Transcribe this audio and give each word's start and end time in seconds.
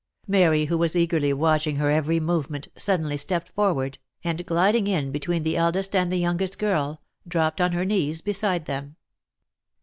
Mary 0.25 0.65
who 0.65 0.79
was 0.79 0.95
eagerly 0.95 1.31
watching 1.31 1.75
her 1.75 1.91
every 1.91 2.19
movement, 2.19 2.67
suddenly 2.75 3.15
stepped 3.15 3.49
forward, 3.49 3.99
and 4.23 4.47
gliding 4.47 4.87
in 4.87 5.11
between 5.11 5.43
the 5.43 5.55
eldest 5.55 5.95
and 5.95 6.11
the 6.11 6.17
youngest 6.17 6.57
girl, 6.57 7.03
dropped 7.27 7.61
on 7.61 7.73
her 7.73 7.85
knees 7.85 8.19
beside 8.19 8.65
them. 8.65 8.95